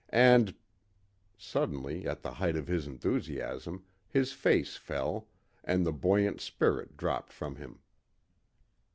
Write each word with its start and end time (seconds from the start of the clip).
And" 0.09 0.55
Suddenly, 1.37 2.07
at 2.07 2.23
the 2.23 2.31
height 2.31 2.55
of 2.55 2.65
his 2.65 2.87
enthusiasm, 2.87 3.83
his 4.09 4.33
face 4.33 4.75
fell, 4.75 5.27
and 5.63 5.85
the 5.85 5.93
buoyant 5.93 6.41
spirit 6.41 6.97
dropped 6.97 7.31
from 7.31 7.57
him. 7.57 7.81